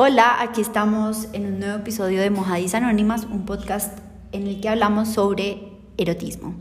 [0.00, 3.98] Hola, aquí estamos en un nuevo episodio de Mojadis Anónimas, un podcast
[4.30, 6.54] en el que hablamos sobre erotismo.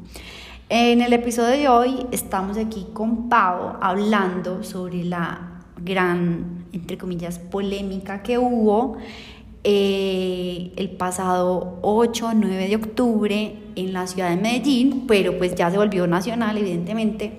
[0.69, 7.37] En el episodio de hoy estamos aquí con Pau hablando sobre la gran, entre comillas,
[7.37, 8.97] polémica que hubo
[9.63, 15.69] eh, el pasado 8, 9 de octubre en la ciudad de Medellín, pero pues ya
[15.69, 17.37] se volvió nacional, evidentemente,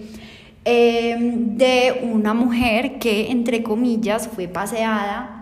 [0.64, 5.37] eh, de una mujer que, entre comillas, fue paseada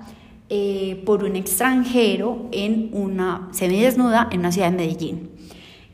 [0.48, 5.30] eh, por un extranjero en una semidesnuda en una ciudad de Medellín.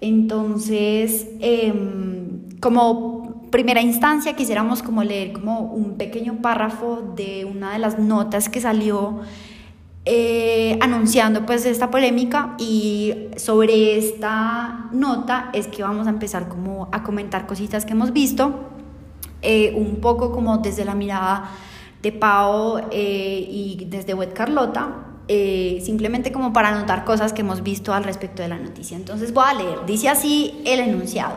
[0.01, 7.79] Entonces, em, como primera instancia quisiéramos como leer como un pequeño párrafo de una de
[7.79, 9.21] las notas que salió
[10.05, 16.89] eh, anunciando pues esta polémica y sobre esta nota es que vamos a empezar como
[16.91, 18.53] a comentar cositas que hemos visto,
[19.43, 21.51] eh, un poco como desde la mirada
[22.03, 25.07] de Pau eh, y desde Wet Carlota,
[25.83, 28.99] simplemente como para anotar cosas que hemos visto al respecto de la noticia.
[28.99, 31.37] Entonces voy a leer, dice así el enunciado.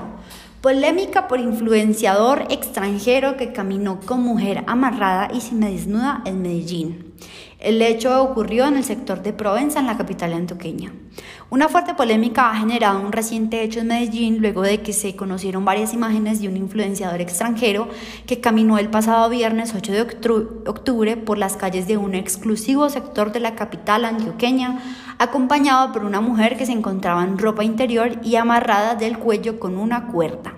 [0.60, 7.05] Polémica por influenciador extranjero que caminó con mujer amarrada y sin desnuda en Medellín.
[7.66, 10.94] El hecho ocurrió en el sector de Provenza, en la capital antioqueña.
[11.50, 15.66] Una fuerte polémica ha generado un reciente hecho en Medellín luego de que se conocieron
[15.66, 17.88] varias imágenes de un influenciador extranjero
[18.28, 20.02] que caminó el pasado viernes 8 de
[20.68, 24.80] octubre por las calles de un exclusivo sector de la capital antioqueña,
[25.18, 29.76] acompañado por una mujer que se encontraba en ropa interior y amarrada del cuello con
[29.76, 30.54] una cuerda.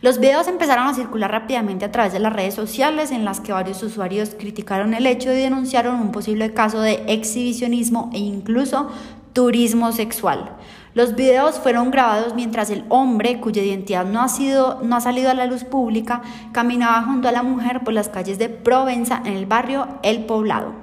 [0.00, 3.52] Los videos empezaron a circular rápidamente a través de las redes sociales en las que
[3.52, 8.90] varios usuarios criticaron el hecho y denunciaron un posible caso de exhibicionismo e incluso
[9.32, 10.56] turismo sexual.
[10.94, 15.30] Los videos fueron grabados mientras el hombre, cuya identidad no ha, sido, no ha salido
[15.30, 19.32] a la luz pública, caminaba junto a la mujer por las calles de Provenza en
[19.32, 20.74] el barrio El Poblado.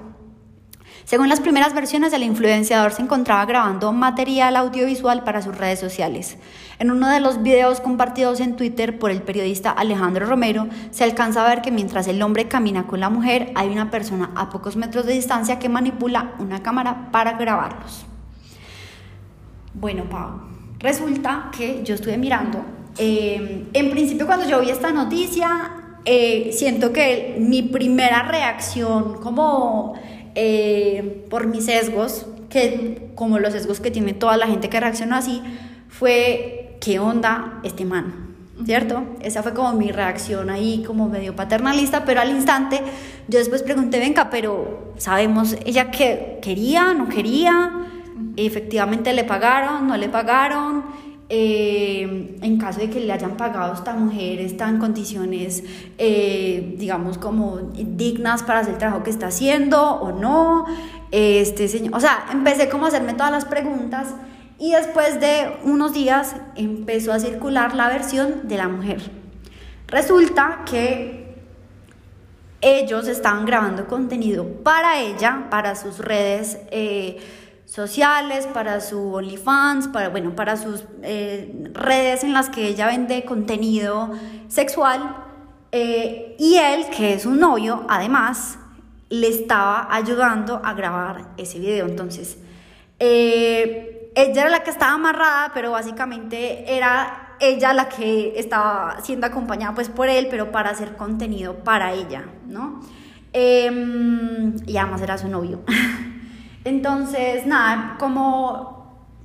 [1.06, 6.38] Según las primeras versiones, el influenciador se encontraba grabando material audiovisual para sus redes sociales.
[6.78, 11.46] En uno de los videos compartidos en Twitter por el periodista Alejandro Romero, se alcanza
[11.46, 14.76] a ver que mientras el hombre camina con la mujer, hay una persona a pocos
[14.76, 18.06] metros de distancia que manipula una cámara para grabarlos.
[19.74, 20.42] Bueno, Pau,
[20.80, 22.64] resulta que yo estuve mirando.
[22.98, 29.96] Eh, en principio, cuando yo vi esta noticia, eh, siento que mi primera reacción como
[30.36, 35.16] eh, por mis sesgos, que como los sesgos que tiene toda la gente que reaccionó
[35.16, 35.42] así,
[35.90, 36.55] fue,
[36.86, 38.14] ¿qué onda este man?
[38.64, 39.04] ¿Cierto?
[39.20, 42.80] Esa fue como mi reacción ahí, como medio paternalista, pero al instante
[43.28, 47.72] yo después pregunté, venga, pero sabemos ella que quería, no quería,
[48.38, 50.84] efectivamente le pagaron, no le pagaron,
[51.28, 55.64] eh, en caso de que le hayan pagado a esta mujer, está en condiciones,
[55.98, 60.66] eh, digamos, como dignas para hacer el trabajo que está haciendo o no.
[61.12, 64.14] Este señor, o sea, empecé como a hacerme todas las preguntas
[64.58, 69.02] y después de unos días empezó a circular la versión de la mujer.
[69.88, 71.36] Resulta que
[72.62, 76.58] ellos estaban grabando contenido para ella, para sus redes.
[76.72, 77.20] Eh,
[77.66, 83.26] sociales, para su OnlyFans, para, bueno, para sus eh, redes en las que ella vende
[83.26, 84.12] contenido
[84.48, 85.18] sexual.
[85.72, 88.58] Eh, y él, que es un novio, además,
[89.10, 91.88] le estaba ayudando a grabar ese video.
[91.88, 92.38] Entonces,
[94.16, 99.76] ella era la que estaba amarrada, pero básicamente era ella la que estaba siendo acompañada
[99.76, 102.80] pues por él, pero para hacer contenido para ella, ¿no?
[103.34, 105.62] Em, y además era su novio.
[106.64, 108.76] Entonces, nada, como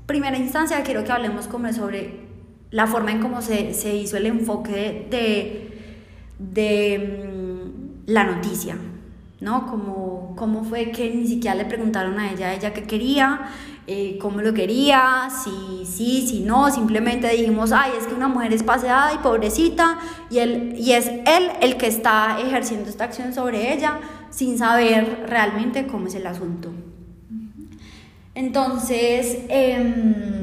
[0.06, 2.28] primera instancia quiero que hablemos como sobre
[2.70, 6.02] la forma en cómo se, se hizo el enfoque de,
[6.38, 8.76] de, mm, la noticia,
[9.40, 9.66] ¿no?
[9.66, 13.48] Como, cómo fue que ni siquiera le preguntaron a ella, ella qué quería,
[13.92, 18.54] eh, cómo lo quería, si sí, si no, simplemente dijimos, ay, es que una mujer
[18.54, 19.98] es paseada y pobrecita,
[20.30, 23.98] y, él, y es él el que está ejerciendo esta acción sobre ella
[24.30, 26.70] sin saber realmente cómo es el asunto.
[28.36, 30.39] Entonces, em,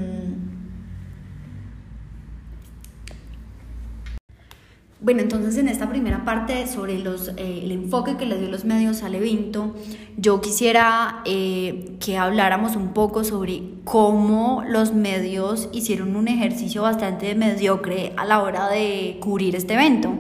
[5.08, 9.04] bueno, entonces en esta primera parte sobre eh, el enfoque que le dio los medios
[9.04, 9.74] al evento,
[10.18, 17.36] yo quisiera eh, que habláramos un poco sobre cómo los medios hicieron un ejercicio bastante
[17.36, 20.12] mediocre a la hora de cubrir este evento.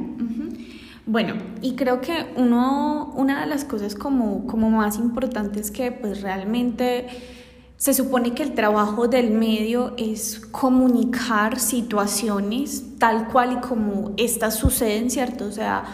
[1.05, 6.21] Bueno, y creo que uno, una de las cosas como, como más importantes que pues
[6.21, 7.07] realmente
[7.77, 14.55] se supone que el trabajo del medio es comunicar situaciones tal cual y como estas
[14.55, 15.45] suceden, ¿cierto?
[15.45, 15.85] O sea,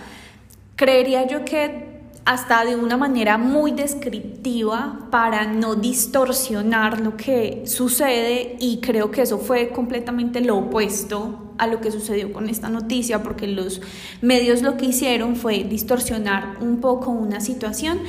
[0.76, 1.94] creería yo que
[2.26, 9.24] hasta de una manera muy descriptiva para no distorsionar lo que sucede y creo que
[9.24, 13.82] eso fue completamente lo opuesto a lo que sucedió con esta noticia porque los
[14.22, 18.00] medios lo que hicieron fue distorsionar un poco una situación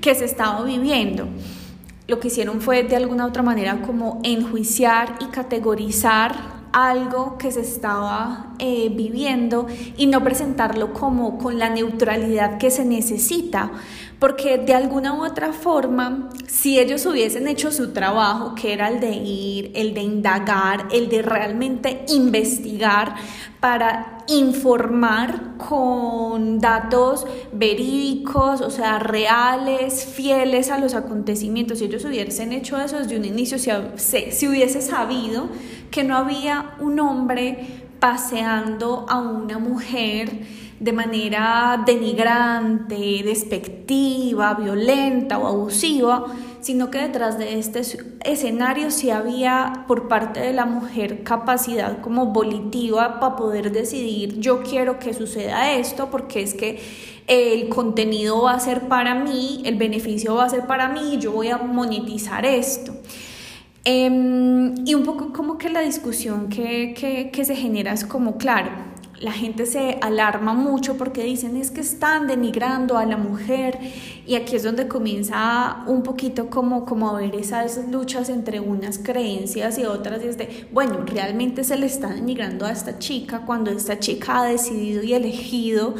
[0.00, 1.26] que se estaba viviendo.
[2.06, 7.60] Lo que hicieron fue de alguna otra manera como enjuiciar y categorizar algo que se
[7.60, 13.70] estaba eh, viviendo y no presentarlo como con la neutralidad que se necesita,
[14.18, 18.98] porque de alguna u otra forma, si ellos hubiesen hecho su trabajo, que era el
[18.98, 23.14] de ir, el de indagar, el de realmente investigar
[23.60, 32.52] para informar con datos verídicos, o sea, reales, fieles a los acontecimientos, si ellos hubiesen
[32.52, 33.70] hecho eso desde un inicio, si,
[34.32, 35.48] si hubiese sabido
[35.94, 40.28] que no había un hombre paseando a una mujer
[40.80, 46.24] de manera denigrante, despectiva, violenta o abusiva,
[46.60, 47.82] sino que detrás de este
[48.24, 54.64] escenario sí había por parte de la mujer capacidad como volitiva para poder decidir yo
[54.64, 56.80] quiero que suceda esto porque es que
[57.28, 61.30] el contenido va a ser para mí, el beneficio va a ser para mí, yo
[61.30, 62.94] voy a monetizar esto.
[63.84, 68.38] Em, y un poco como que la discusión que, que, que, se genera es como,
[68.38, 68.70] claro,
[69.20, 73.78] la gente se alarma mucho porque dicen es que están denigrando a la mujer
[74.26, 78.98] y aquí es donde comienza un poquito como, como a ver esas luchas entre unas
[78.98, 83.42] creencias y otras y es de, bueno, realmente se le está denigrando a esta chica
[83.44, 85.94] cuando esta chica ha decidido y elegido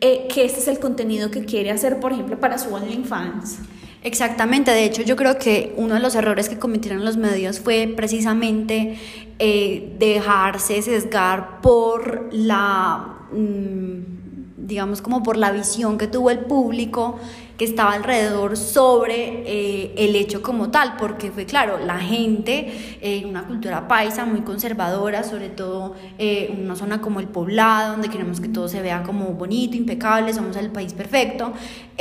[0.00, 3.58] eh, que este es el contenido que quiere hacer, por ejemplo, para su OnlyFans.
[4.02, 7.92] Exactamente, de hecho yo creo que uno de los errores que cometieron los medios fue
[7.94, 8.98] precisamente
[9.38, 17.18] eh, dejarse sesgar por la, mm, digamos como por la visión que tuvo el público
[17.58, 23.28] que estaba alrededor sobre eh, el hecho como tal, porque fue claro, la gente en
[23.28, 28.40] una cultura paisa muy conservadora, sobre todo en una zona como el poblado, donde queremos
[28.40, 31.52] que todo se vea como bonito, impecable, somos el país perfecto,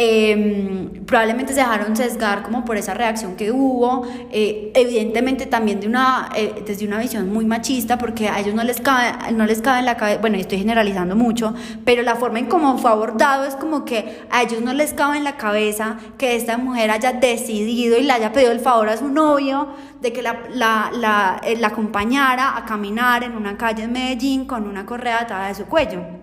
[0.02, 5.88] Em, probablemente se dejaron sesgar como por esa reacción que hubo, eh, evidentemente también de
[5.88, 9.62] una, eh, desde una visión muy machista, porque a ellos no les cabe, no les
[9.62, 11.54] cabe en la cabeza, bueno, estoy generalizando mucho,
[11.84, 15.18] pero la forma en cómo fue abordado es como que a ellos no les cabe
[15.18, 18.96] en la cabeza que esta mujer haya decidido y le haya pedido el favor a
[18.96, 19.68] su novio
[20.00, 24.46] de que la, la, la, eh, la acompañara a caminar en una calle en Medellín
[24.46, 26.19] con una correa atada de su cuello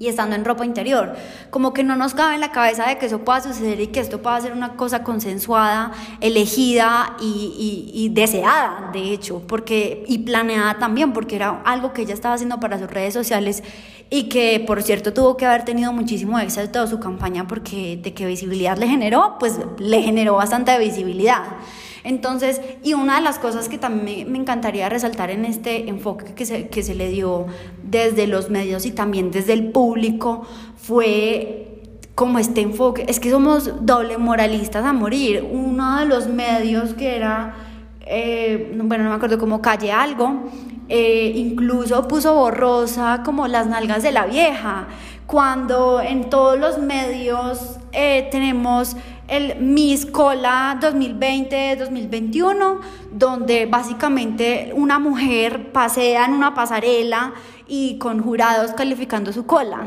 [0.00, 1.14] y estando en ropa interior.
[1.50, 4.00] Como que no nos cabe en la cabeza de que eso pueda suceder y que
[4.00, 5.92] esto pueda ser una cosa consensuada,
[6.22, 12.14] elegida y, y, deseada, de hecho, porque, y planeada también, porque era algo que ella
[12.14, 13.62] estaba haciendo para sus redes sociales
[14.08, 18.24] y que, por cierto, tuvo que haber tenido muchísimo éxito su campaña porque de qué
[18.24, 21.42] visibilidad le generó, pues le generó bastante visibilidad.
[22.04, 26.46] Entonces, y una de las cosas que también me, encantaría resaltar en este enfoque que
[26.46, 27.46] se, que se le dio
[27.82, 31.66] desde los medios y también desde el público fue
[32.14, 35.42] como este enfoque, es que somos doble moralistas a morir.
[35.50, 37.54] Uno de los medios que era,
[38.12, 40.50] eh, bueno, no me acuerdo cómo Calle Algo,
[40.88, 44.88] eh, incluso puso borrosa como las nalgas de la vieja,
[45.26, 48.96] cuando en todos los medios eh, tenemos
[49.28, 52.80] el Miss Cola 2020-2021,
[53.12, 57.34] donde básicamente una mujer pasea en una pasarela
[57.68, 59.86] y con jurados calificando su cola.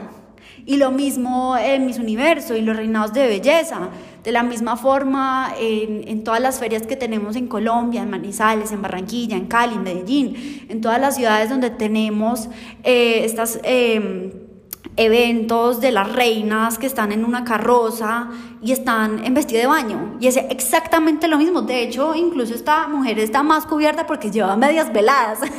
[0.65, 3.89] Y lo mismo en Miss Universo y los reinados de belleza.
[4.23, 8.81] De la misma forma, en, todas las ferias que tenemos en Colombia, en Manizales, en
[8.81, 12.47] Barranquilla, en Cali, en Medellín, en todas las ciudades donde tenemos
[12.83, 13.27] eh.
[13.63, 14.39] Eh,
[14.95, 18.29] eventos de las reinas que están en una carroza
[18.61, 20.17] y están en vestido de baño.
[20.19, 21.61] Y es exactamente lo mismo.
[21.63, 25.39] De hecho, incluso esta mujer está más cubierta porque lleva medias veladas.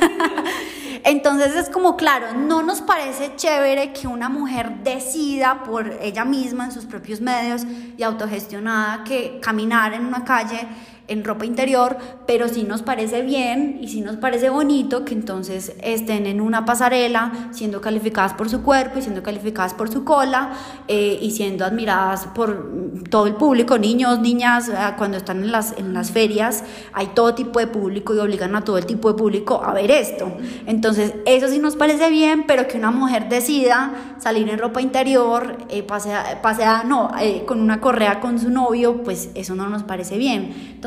[1.05, 6.65] Entonces es como, claro, no nos parece chévere que una mujer decida por ella misma
[6.65, 7.61] en sus propios medios
[7.95, 10.67] y autogestionada que caminar en una calle
[11.07, 15.73] en ropa interior, pero sí nos parece bien y sí nos parece bonito que entonces
[15.81, 20.53] estén en una pasarela siendo calificadas por su cuerpo y siendo calificadas por su cola
[20.87, 22.71] eh, y siendo admiradas por
[23.09, 27.59] todo el público, niños, niñas, cuando están en las, en las ferias hay todo tipo
[27.59, 30.31] de público y obligan a todo el tipo de público a ver esto.
[30.65, 35.57] Entonces eso sí nos parece bien, pero que una mujer decida salir en ropa interior,
[35.69, 40.17] eh, pasea, no, eh, con una correa con su novio, pues eso no nos parece
[40.17, 40.77] bien.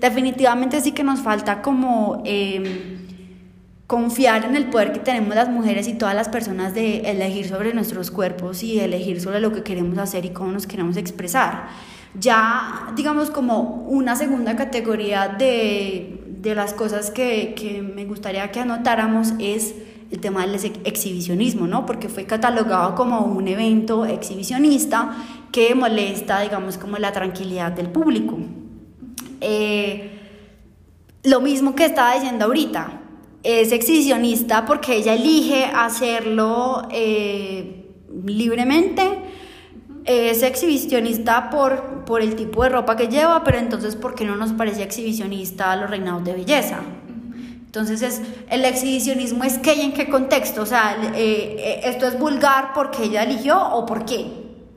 [0.00, 2.22] Definitivamente sí que nos falta como...
[2.24, 3.04] Em,
[3.86, 7.74] confiar en el poder que tenemos las mujeres y todas las personas de elegir sobre
[7.74, 11.68] nuestros cuerpos y elegir sobre lo que queremos hacer y cómo nos queremos expresar.
[12.18, 18.60] Ya, digamos, como una segunda categoría de, de las cosas que, que me gustaría que
[18.60, 19.74] anotáramos es
[20.10, 21.86] el tema del exhibicionismo, ¿no?
[21.86, 25.16] Porque fue catalogado como un evento exhibicionista
[25.50, 28.38] que molesta, digamos, como la tranquilidad del público.
[29.44, 30.10] Eh,
[31.22, 33.00] lo mismo que estaba diciendo ahorita,
[33.42, 37.86] es exhibicionista porque ella elige hacerlo eh,
[38.24, 39.02] libremente,
[40.04, 44.36] es exhibicionista por, por el tipo de ropa que lleva, pero entonces, ¿por qué no
[44.36, 46.80] nos parece exhibicionista los reinados de belleza?
[47.74, 50.62] Entonces, es, el exhibicionismo es qué y en qué contexto.
[50.62, 54.30] O sea, eh, esto es vulgar porque ella eligió o por qué.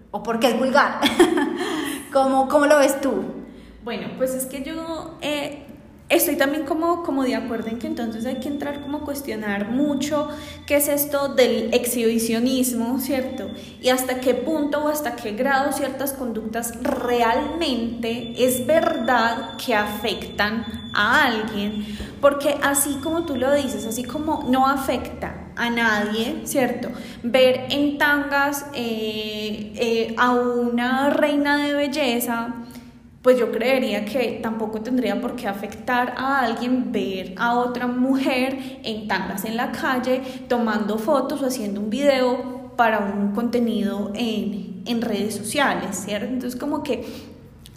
[0.10, 1.00] O porque es vulgar.
[2.12, 3.37] ¿Cómo, ¿Cómo, lo ves tú?
[3.88, 5.66] Bueno, pues es que yo eh,
[6.10, 9.72] Estoy también como, como de acuerdo en que entonces hay que entrar como a cuestionar
[9.72, 10.30] mucho
[10.66, 13.50] qué es esto del exhibicionismo, ¿cierto?
[13.82, 20.64] Y hasta qué punto o hasta qué grado ciertas conductas realmente es verdad que afectan
[20.94, 21.86] a alguien,
[22.22, 26.88] porque así como tú lo dices, así como no afecta a nadie, ¿cierto?
[27.22, 32.54] Ver en tangas eh, eh, a una reina de belleza,
[33.28, 38.80] pues yo creería que tampoco tendría por qué afectar a alguien ver a otra mujer
[38.86, 44.82] en tangas en la calle tomando fotos o haciendo un video para un contenido en,
[44.86, 46.28] en redes sociales, ¿cierto?
[46.28, 47.04] Entonces como que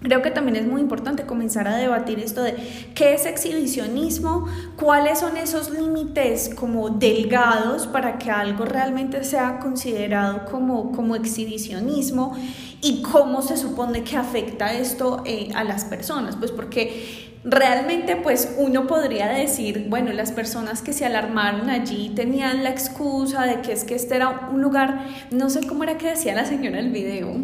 [0.03, 2.55] Creo que también es muy importante comenzar a debatir esto de
[2.95, 10.47] qué es exhibicionismo, cuáles son esos límites como delgados para que algo realmente sea considerado
[10.51, 12.35] como, como exhibicionismo
[12.81, 16.35] y cómo se supone que afecta esto eh, a las personas.
[16.37, 22.65] Pues porque realmente pues uno podría decir, bueno, las personas que se alarmaron allí tenían
[22.65, 26.09] la excusa de que es que este era un lugar, no sé cómo era que
[26.09, 27.37] decía la señora el video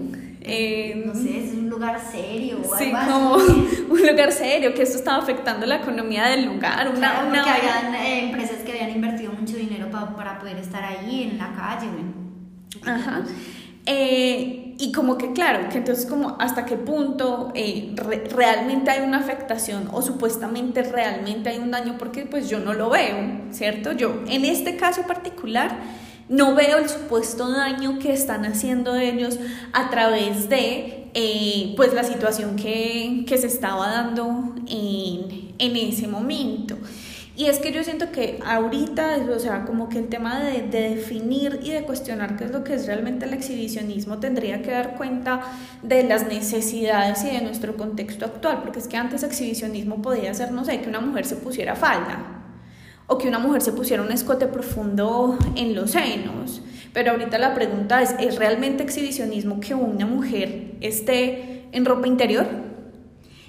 [0.47, 2.59] no sé, es un lugar serio.
[2.65, 3.35] O sí, como
[3.91, 6.89] un lugar serio, que esto estaba afectando la economía del lugar.
[6.89, 11.31] Una, una porque habían eh, empresas que habían invertido mucho dinero para poder estar ahí
[11.31, 11.89] en la calle.
[12.85, 13.25] Ajá.
[13.89, 17.53] Eh, y como que claro, que entonces como hasta qué punto
[18.35, 22.91] realmente hay una afectación o supuestamente realmente hay un daño porque pues yo no lo
[22.91, 23.93] veo, ¿cierto?
[23.93, 25.79] Yo en este caso particular
[26.29, 29.39] no veo el supuesto daño que están haciendo ellos
[29.73, 36.77] a través de eh, pues la situación que, se estaba dando en, ese momento.
[37.35, 40.95] Y es que yo siento que ahorita, o sea, como que el tema de, de,
[40.95, 44.97] definir y de cuestionar qué es lo que es realmente el exhibicionismo tendría que dar
[44.97, 45.41] cuenta
[45.83, 50.53] de las necesidades y de nuestro contexto actual, porque es que antes exhibicionismo podía ser,
[50.53, 52.43] no sé, que una mujer se pusiera falda,
[53.07, 56.61] o que una mujer se pusiera un escote profundo en los senos.
[56.97, 62.47] Pero ahorita la pregunta es, ¿es realmente exhibicionismo que una mujer esté en ropa interior?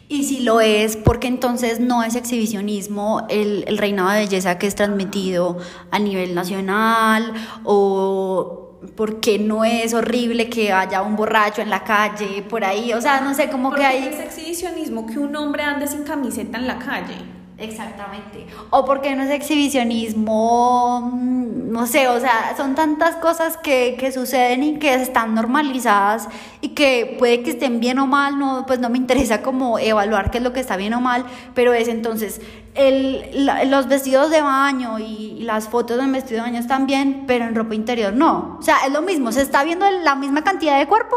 [0.09, 4.57] Y si lo es, ¿por qué entonces no es exhibicionismo el, el reinado de belleza
[4.57, 5.59] que es transmitido
[5.91, 7.31] a nivel nacional?
[7.63, 12.91] ¿O por qué no es horrible que haya un borracho en la calle, por ahí?
[12.91, 14.09] O sea, no sé, cómo que hay...
[14.09, 17.36] es exhibicionismo que un hombre ande sin camiseta en la calle?
[17.59, 18.45] Exactamente.
[18.69, 24.11] O porque no es exhibicionismo, mm, no sé, o sea, son tantas cosas que, que,
[24.11, 26.27] suceden y que están normalizadas
[26.61, 30.29] y que puede que estén bien o mal, no, pues no me interesa como evaluar
[30.29, 32.41] qué es lo que está bien o mal, pero es entonces
[32.75, 37.45] el, los vestidos de baño y las fotos del vestido de baño están bien, pero
[37.45, 38.57] en ropa interior no.
[38.59, 41.15] O sea, es lo mismo, se está viendo la misma cantidad de cuerpo,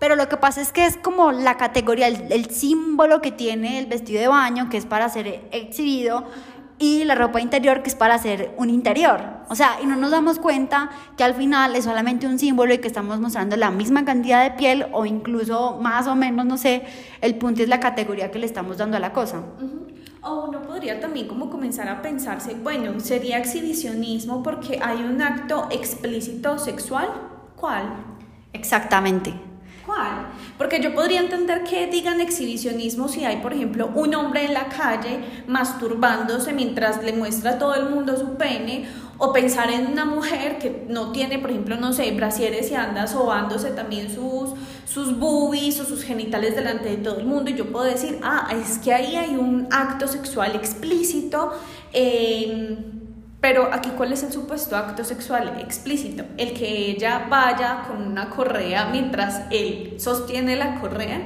[0.00, 3.86] pero lo que pasa es que es como la categoría, el, símbolo que tiene el
[3.86, 6.24] vestido de baño, que es para ser exhibido,
[6.78, 9.20] y la ropa interior, que es para ser un interior.
[9.50, 10.88] O sea, y no nos damos cuenta
[11.18, 14.52] que al final es solamente un símbolo y que estamos mostrando la misma cantidad de
[14.56, 16.84] piel o incluso más o menos, no sé,
[17.20, 19.42] el punto es la categoría que le estamos dando a la cosa.
[20.22, 25.68] O uno podría también como comenzar a pensarse, bueno, sería exhibicionismo porque hay un acto
[25.70, 27.10] explícito sexual.
[27.56, 27.92] ¿Cuál?
[28.54, 29.49] Exactamente.
[30.58, 34.66] Porque yo podría entender que digan exhibicionismo si hay, por ejemplo, un hombre en la
[34.68, 38.86] calle masturbándose mientras le muestra a todo el mundo su pene,
[39.22, 43.06] o pensar en una mujer que no tiene, por ejemplo, no sé, brasieres y anda
[43.06, 44.54] sobándose también sus,
[44.86, 48.48] sus boobies o sus genitales delante de todo el mundo, y yo puedo decir, ah,
[48.50, 51.52] es que ahí hay un acto sexual explícito.
[51.92, 52.99] Eh,
[53.40, 56.24] pero aquí, ¿cuál es el supuesto acto sexual explícito?
[56.36, 61.22] El que ella vaya con una correa mientras él sostiene la correa.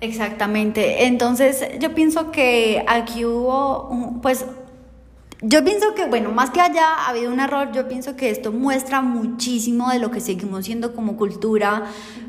[0.00, 1.06] Exactamente.
[1.06, 4.46] Entonces, yo pienso que aquí hubo, pues,
[5.42, 9.02] Yo pienso que, bueno, más que haya habido un error, yo pienso que esto muestra
[9.02, 11.84] muchísimo de lo que seguimos siendo como cultura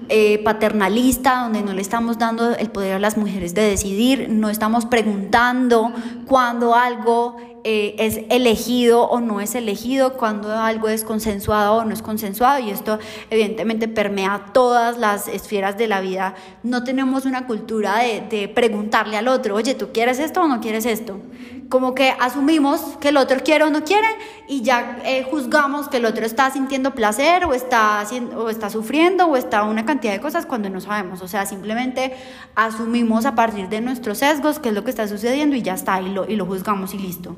[0.09, 4.49] eh, paternalista, donde no le estamos dando el poder a las mujeres de decidir, no
[4.49, 5.93] estamos preguntando
[6.25, 11.93] cuando algo eh, es elegido o no es elegido, cuando algo es consensuado o no
[11.93, 12.99] es consensuado, y esto
[13.29, 16.35] evidentemente permea todas las esferas de la vida.
[16.61, 20.59] No tenemos una cultura de, de preguntarle al otro, oye, ¿tú quieres esto o no
[20.59, 21.21] quieres esto?
[21.69, 24.07] Como que asumimos que el otro quiere o no quiere
[24.47, 28.05] y ya eh, juzgamos que el otro está sintiendo placer o está,
[28.37, 31.21] o está sufriendo o está una cantidad de cosas cuando no sabemos.
[31.21, 32.15] O sea, simplemente
[32.55, 36.01] asumimos a partir de nuestros sesgos qué es lo que está sucediendo y ya está,
[36.01, 37.35] y lo, y lo juzgamos y listo.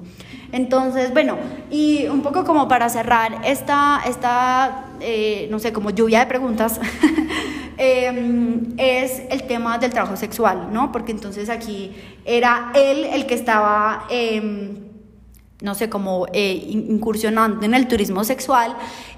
[0.52, 1.38] Entonces, bueno,
[1.70, 6.80] y un poco como para cerrar esta, esta eh, no sé, como lluvia de preguntas.
[7.82, 10.92] Em, es el tema del trabajo sexual, ¿no?
[10.92, 14.80] Porque entonces aquí era él el que estaba, em,
[15.62, 18.76] no sé, como eh, incursionando en el turismo sexual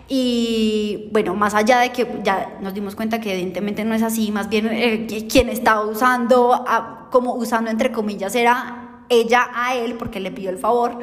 [0.08, 4.32] y bueno, más allá de que ya nos dimos cuenta que evidentemente no es así,
[4.32, 6.64] más bien eh, quien estaba usando,
[7.10, 11.00] como usando entre comillas, era ella a él porque le pidió el favor.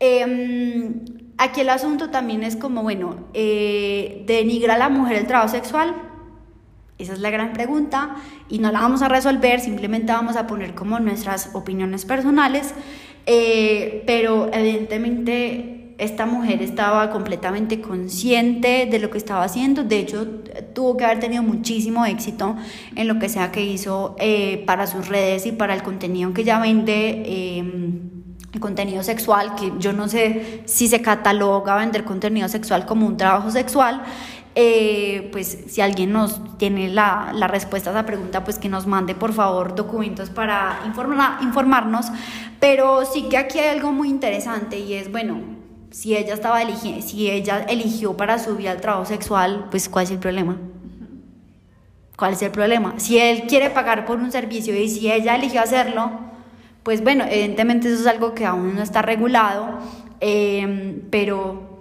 [0.00, 5.48] Em, aquí el asunto también es como, bueno, eh, denigra a la mujer el trabajo
[5.48, 5.94] sexual,
[6.98, 8.16] esa es la gran pregunta
[8.48, 12.74] y no la vamos a resolver, simplemente vamos a poner como nuestras opiniones personales,
[13.26, 20.26] eh, pero evidentemente esta mujer estaba completamente consciente de lo que estaba haciendo, de hecho
[20.74, 22.56] tuvo que haber tenido muchísimo éxito
[22.94, 26.42] en lo que sea que hizo eh, para sus redes y para el contenido que
[26.42, 28.15] ella vende.
[28.60, 33.50] Contenido sexual, que yo no sé si se cataloga vender contenido sexual como un trabajo
[33.50, 34.02] sexual,
[34.54, 38.86] eh, pues si alguien nos tiene la, la, respuesta a esa pregunta, pues que nos
[38.86, 40.80] mande por favor documentos para
[41.42, 42.06] informarnos.
[42.58, 45.42] Pero sí que aquí hay algo muy interesante y es, bueno,
[45.90, 46.60] si ella estaba
[47.02, 50.56] si ella eligió para su vida el trabajo sexual, pues ¿cuál es el problema?
[52.16, 52.94] ¿Cuál es el problema?
[52.96, 56.25] Si él quiere pagar por un servicio y si ella eligió hacerlo,
[56.86, 59.80] pues bueno, evidentemente eso es algo que aún no está regulado,
[60.20, 61.75] eh, pero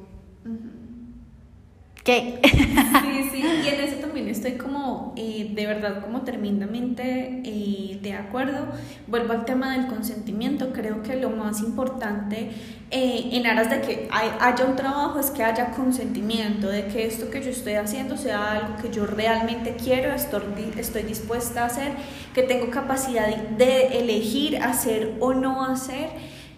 [2.05, 8.13] Sí, sí, y en eso también estoy como, eh, de verdad, como tremendamente eh, de
[8.13, 8.67] acuerdo.
[9.07, 12.51] Vuelvo al tema del consentimiento, creo que lo más importante
[12.91, 17.31] eh, en aras de que haya un trabajo es que haya consentimiento, de que esto
[17.31, 20.43] que yo estoy haciendo sea algo que yo realmente quiero, estoy,
[20.77, 21.93] estoy dispuesta a hacer,
[22.35, 26.09] que tengo capacidad de elegir hacer o no hacer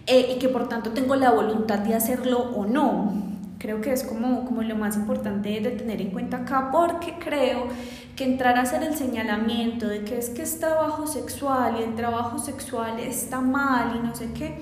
[0.06, 3.27] y que por tanto tengo la voluntad de hacerlo o no.
[3.58, 7.66] Creo que es como, como lo más importante de tener en cuenta acá porque creo
[8.14, 11.94] que entrar a hacer el señalamiento de que es que es trabajo sexual y el
[11.94, 14.58] trabajo sexual está mal y no sé qué,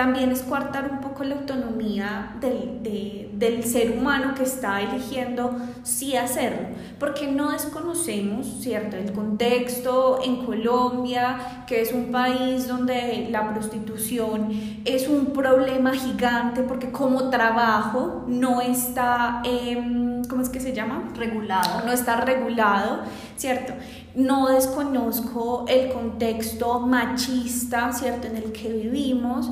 [0.00, 6.16] también es coartar un poco la autonomía del, del, ser humano que está eligiendo sí
[6.16, 13.52] hacerlo, porque no desconocemos, ¿cierto?, el contexto en Colombia, que es un país donde la
[13.52, 14.48] prostitución
[14.86, 21.10] es un problema gigante, porque como trabajo no está, eh, ¿cómo es que se llama?
[21.14, 21.84] Regulado.
[21.84, 23.00] No está regulado,
[23.36, 23.74] ¿cierto?
[24.14, 29.50] No desconozco el contexto machista, ¿cierto?, en el que vivimos.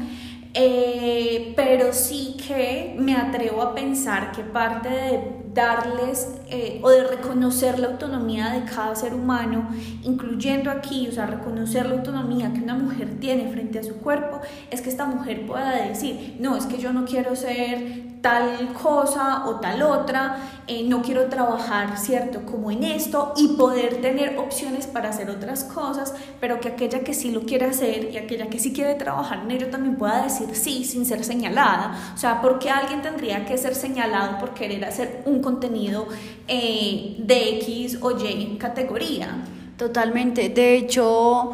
[0.55, 7.05] Eh, pero sí que me atrevo a pensar que parte de darles eh, o de
[7.05, 9.69] reconocer la autonomía de cada ser humano,
[10.05, 14.41] incluyendo aquí, o sea, reconocer la autonomía que una mujer tiene frente a su cuerpo,
[14.71, 19.45] es que esta mujer pueda decir, no, es que yo no quiero ser tal cosa
[19.47, 22.43] o tal otra, eh, no quiero trabajar, ¿cierto?
[22.45, 27.15] Como en esto y poder tener opciones para hacer otras cosas, pero que aquella que
[27.15, 30.55] sí lo quiere hacer y aquella que sí quiere trabajar en ello también pueda decir
[30.55, 32.13] sí sin ser señalada.
[32.15, 36.07] O sea, porque alguien tendría que ser señalado por querer hacer un contenido
[36.47, 39.45] eh, de X o Y categoría.
[39.77, 40.49] Totalmente.
[40.49, 41.53] De hecho,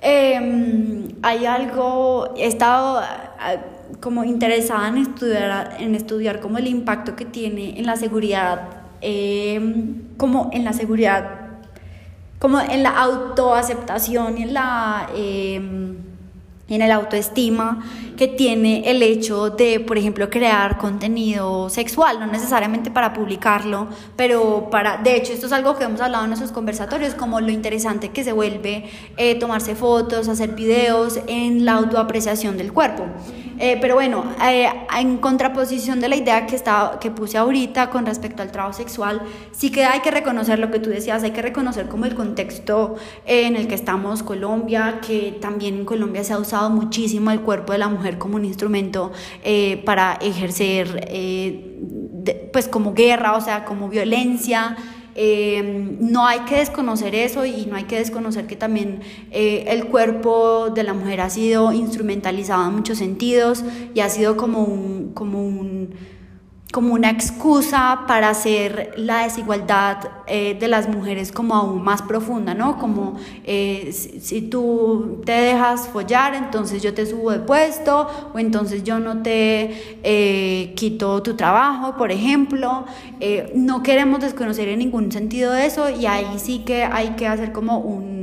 [0.00, 3.02] em, hay algo, he estado
[4.00, 8.68] como interesada en estudiar, en estudiar como el impacto que tiene en la seguridad,
[9.00, 11.48] em, como en la seguridad,
[12.38, 15.08] como en la autoaceptación y en la...
[15.14, 16.10] Em,
[16.70, 17.84] en el autoestima
[18.16, 24.68] que tiene el hecho de, por ejemplo, crear contenido sexual, no necesariamente para publicarlo, pero
[24.70, 28.10] para, de hecho, esto es algo que hemos hablado en nuestros conversatorios, como lo interesante
[28.10, 28.84] que se vuelve
[29.16, 33.04] eh, tomarse fotos, hacer videos en la autoapreciación del cuerpo.
[33.62, 38.06] Eh, pero bueno, eh, en contraposición de la idea que, estaba, que puse ahorita con
[38.06, 39.20] respecto al trabajo sexual,
[39.52, 42.96] sí que hay que reconocer lo que tú decías, hay que reconocer como el contexto
[43.26, 47.74] en el que estamos, Colombia, que también en Colombia se ha usado muchísimo el cuerpo
[47.74, 49.12] de la mujer como un instrumento
[49.84, 51.06] para ejercer,
[52.52, 54.76] pues como guerra, o sea, como violencia.
[55.14, 59.86] Eh, no hay que desconocer eso y no hay que desconocer que también eh, el
[59.86, 65.12] cuerpo de la mujer ha sido instrumentalizado en muchos sentidos y ha sido como un,
[65.12, 65.90] como un
[66.72, 72.54] como una excusa para hacer la desigualdad eh, de las mujeres como aún más profunda,
[72.54, 72.78] ¿no?
[72.78, 78.84] Como eh, si, tú te dejas follar, entonces yo te subo de puesto, o entonces
[78.84, 82.84] yo no te eh, quito tu trabajo, por ejemplo.
[83.54, 87.78] no queremos desconocer en ningún sentido eso y ahí sí que hay que hacer como
[87.78, 88.19] un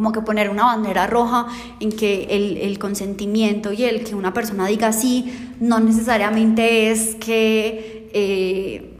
[0.00, 1.46] como que poner una bandera roja
[1.78, 2.26] en que
[2.62, 8.98] el, consentimiento y el que una persona diga sí no necesariamente es que eh,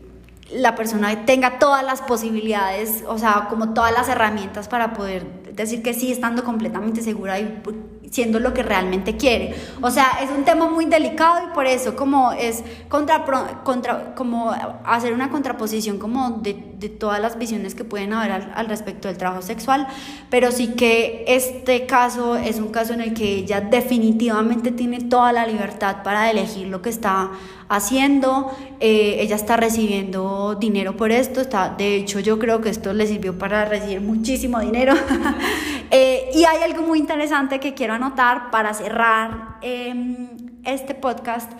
[0.52, 5.82] la persona tenga todas las posibilidades, o sea, como todas las herramientas para poder decir
[5.82, 7.62] que sí estando completamente segura y
[8.10, 9.54] siendo lo que realmente quiere.
[9.80, 13.24] O sea, es un tema muy delicado y por eso como es contra,
[13.62, 14.52] contra como
[14.84, 19.06] hacer una contraposición como de, de todas las visiones que pueden haber al, al, respecto
[19.06, 19.86] del trabajo sexual,
[20.28, 25.32] pero sí que este caso es un caso en el que ella definitivamente tiene toda
[25.32, 27.30] la libertad para elegir lo que está
[27.68, 32.92] haciendo, eh, ella está recibiendo dinero por esto, está, de hecho yo creo que esto
[32.92, 34.94] le sirvió para recibir muchísimo dinero.
[35.90, 40.28] eh, y hay algo muy interesante que quiero anotar para cerrar eh,
[40.64, 41.52] este podcast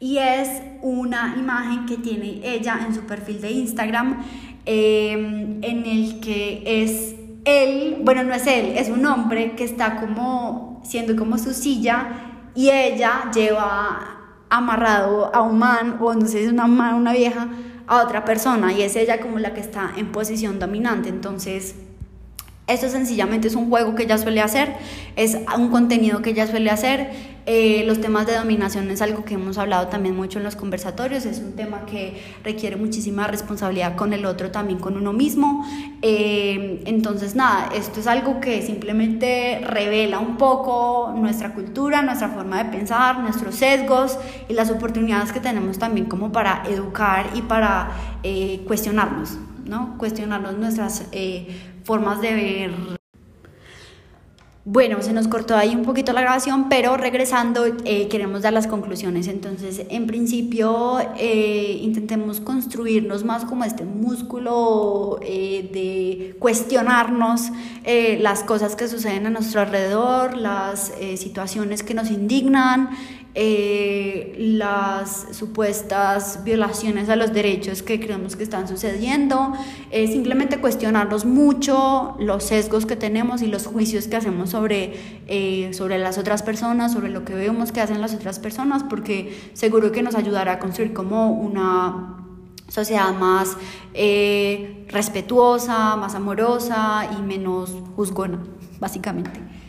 [0.00, 4.24] y es una imagen que tiene ella en su perfil de Instagram
[4.64, 9.96] em, en el que es él, bueno, no es él, es un hombre que está
[9.96, 12.08] como siendo como su silla
[12.54, 14.16] y ella lleva
[14.50, 17.48] amarrado a un man o no sé si es una man una vieja
[17.86, 21.08] a otra persona y es ella como la que está en posición dominante.
[21.08, 21.76] Entonces
[22.66, 24.74] esto sencillamente es un juego que ella suele hacer,
[25.14, 27.36] es un contenido que ella suele hacer.
[27.48, 31.26] Eh, los temas de dominación es algo que hemos hablado también mucho en los conversatorios,
[31.26, 35.64] es un tema que requiere muchísima responsabilidad con el otro, también con uno mismo.
[36.02, 42.64] Eh, entonces, nada, esto es algo que simplemente revela un poco nuestra cultura, nuestra forma
[42.64, 47.92] de pensar, nuestros sesgos y las oportunidades que tenemos también como para educar y para
[48.24, 49.96] eh, cuestionarnos, ¿no?
[49.98, 51.04] Cuestionarnos nuestras
[51.86, 52.96] formas de ver.
[54.68, 58.66] Bueno, se nos cortó ahí un poquito la grabación, pero regresando eh, queremos dar las
[58.66, 59.28] conclusiones.
[59.28, 67.52] Entonces, en principio, eh, intentemos construirnos más como este músculo eh, de cuestionarnos
[68.18, 72.90] las cosas que suceden a nuestro alrededor, las situaciones que nos indignan,
[73.38, 79.52] eh, las supuestas violaciones a los derechos que creemos que están sucediendo,
[79.90, 84.94] eh, simplemente cuestionarnos mucho los sesgos que tenemos y los juicios que hacemos sobre,
[85.26, 89.38] eh, sobre las otras personas, sobre lo que vemos que hacen las otras personas, porque
[89.52, 92.16] seguro que nos ayudará a construir como una
[92.68, 93.58] sociedad más
[94.88, 98.38] respetuosa, más amorosa y menos juzgona,
[98.80, 99.65] básicamente.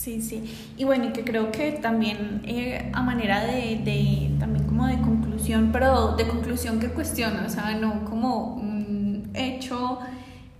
[0.00, 0.42] Sí, sí.
[0.78, 4.98] Y bueno, y que creo que también eh, a manera de, de, también como de
[5.02, 9.98] conclusión, pero de conclusión que cuestiona, o sea, no como un hecho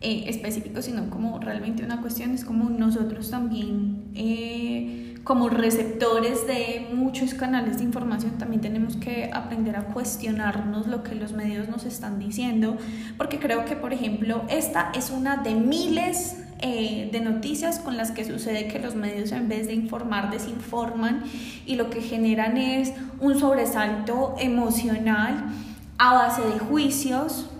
[0.03, 6.89] eh, específico, sino como realmente una cuestión, es como nosotros también, eh, como receptores de
[6.95, 11.85] muchos canales de información, también tenemos que aprender a cuestionarnos lo que los medios nos
[11.85, 12.79] están diciendo,
[13.19, 18.11] porque creo que, por ejemplo, esta es una de miles eh, de noticias con las
[18.11, 21.25] que sucede que los medios en vez de informar desinforman
[21.67, 25.53] y lo que generan es un sobresalto emocional
[25.99, 27.51] a base de juicios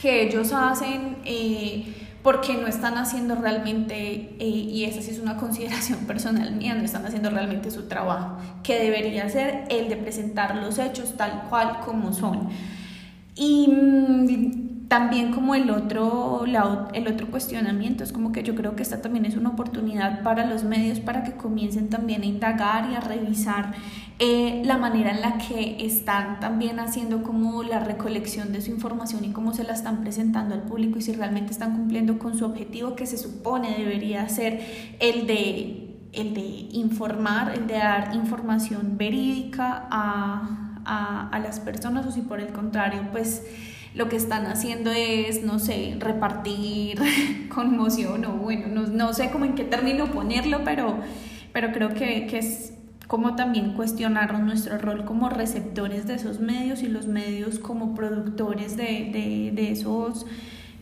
[0.00, 5.36] que ellos hacen eh, porque no están haciendo realmente, eh, y esa sí es una
[5.38, 10.56] consideración personal mía, no están haciendo realmente su trabajo, que debería ser el de presentar
[10.56, 12.48] los hechos tal cual como son.
[13.34, 16.44] Y mm, también como el otro,
[16.94, 20.46] el otro cuestionamiento es como que yo creo que esta también es una oportunidad para
[20.46, 23.74] los medios para que comiencen también a indagar y a revisar
[24.20, 29.24] eh, la manera en la que están también haciendo como la recolección de su información
[29.24, 32.44] y cómo se la están presentando al público y si realmente están cumpliendo con su
[32.44, 34.60] objetivo que se supone debería ser
[34.98, 36.40] el de, el de
[36.72, 43.08] informar, el de dar información verídica a, a, las personas o si por el contrario
[43.12, 43.44] pues
[43.94, 46.98] lo que están haciendo es, no sé, repartir
[47.54, 50.98] conmoción o bueno, no, no sé cómo en qué término ponerlo, pero,
[51.52, 52.74] pero creo que, que, es
[53.08, 58.76] como también cuestionarnos nuestro rol como receptores de esos medios y los medios como productores
[58.76, 60.26] de, de, esos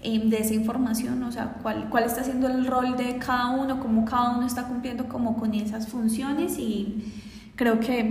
[0.03, 3.79] em, de esa información, o sea, cuál, cuál está siendo el rol de cada uno,
[3.79, 7.13] cómo cada uno está cumpliendo como con esas funciones y
[7.55, 8.03] creo que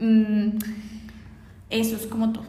[0.00, 0.58] mm,
[1.70, 2.44] eso es como todo.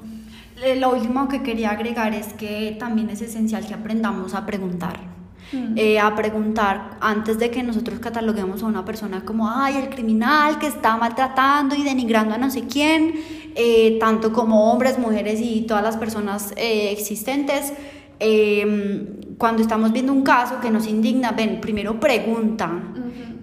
[0.64, 5.13] Eh, lo último que quería agregar es que también es esencial que aprendamos a preguntar.
[5.54, 5.78] Mm.
[5.78, 10.58] Eh, a preguntar antes de que nosotros cataloguemos a una persona como, ay, el criminal
[10.58, 13.14] que está maltratando y denigrando a no sé quién,
[13.56, 17.74] eh, tanto como hombres, mujeres y todas las personas existentes.
[18.20, 22.72] Em, cuando estamos viendo un caso que nos indigna, ven, primero pregunta.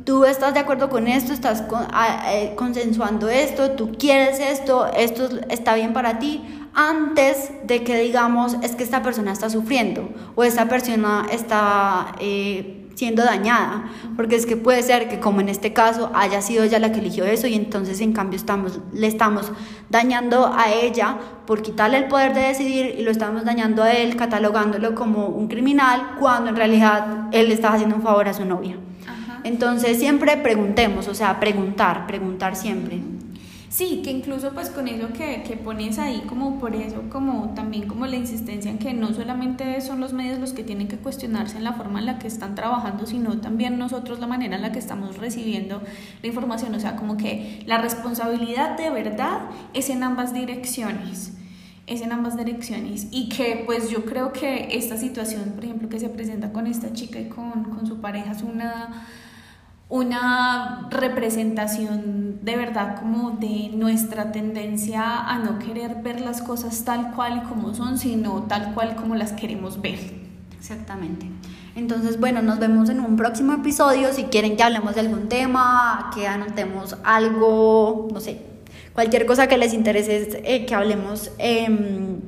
[0.05, 1.33] ¿Tú estás de acuerdo con esto?
[1.33, 1.65] ¿Estás
[2.57, 3.73] consensuando esto?
[3.73, 4.87] ¿Tú quieres esto?
[4.87, 6.43] ¿Esto está bien para ti?
[6.75, 12.81] Antes de que digamos es que esta persona está sufriendo o esta persona está eh,
[12.95, 16.79] siendo dañada, porque es que puede ser que como en este caso haya sido ella
[16.79, 19.51] la que eligió eso y entonces en cambio estamos, le estamos
[19.89, 24.17] dañando a ella por quitarle el poder de decidir y lo estamos dañando a él
[24.17, 28.45] catalogándolo como un criminal cuando en realidad él le está haciendo un favor a su
[28.45, 28.77] novia.
[29.45, 33.01] Entonces siempre preguntemos, o sea, preguntar, preguntar siempre.
[33.71, 37.87] Sí, que incluso pues con eso que, que, pones ahí, como por eso, como también
[37.87, 41.57] como la insistencia en que no solamente son los medios los que tienen que cuestionarse
[41.57, 44.73] en la forma en la que están trabajando, sino también nosotros la manera en la
[44.73, 45.83] que estamos recibiendo
[46.21, 51.35] la información, o sea, como que la responsabilidad de verdad es en ambas direcciones
[51.87, 53.09] es en ambas direcciones.
[53.11, 56.93] Y que pues yo creo que esta situación, por ejemplo, que se presenta con esta
[56.93, 59.09] chica y con, con su pareja es una
[59.91, 67.13] una representación de verdad como de nuestra tendencia a no querer ver las cosas tal
[67.13, 69.99] cual y como son, sino tal cual como las queremos ver.
[70.57, 71.27] Exactamente.
[71.75, 74.13] Entonces, bueno, nos vemos en un próximo episodio.
[74.13, 78.50] Si quieren que hablemos de algún tema, que anotemos algo, no sé,
[78.95, 81.69] cualquier cosa que les interese eh, que hablemos eh,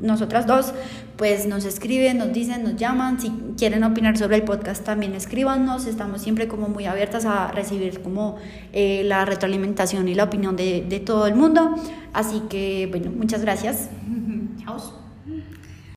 [0.00, 0.72] nosotras dos,
[1.16, 3.20] pues nos escriben, nos dicen, nos llaman.
[3.20, 5.86] Si quieren opinar sobre el podcast, también escríbanos.
[5.86, 8.36] Estamos siempre como muy abiertas a recibir como
[8.72, 11.76] eh, la retroalimentación y la opinión de, de todo el mundo.
[12.12, 13.88] Así que, bueno, muchas gracias.